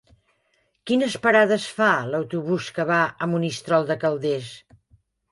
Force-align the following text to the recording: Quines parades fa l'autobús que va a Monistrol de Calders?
Quines 0.91 1.17
parades 1.25 1.67
fa 1.79 1.89
l'autobús 2.13 2.69
que 2.77 2.85
va 2.91 3.01
a 3.25 3.27
Monistrol 3.33 3.85
de 3.91 3.99
Calders? 4.05 4.49